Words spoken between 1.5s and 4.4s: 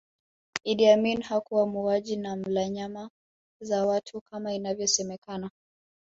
muuaji na mla nyama za watu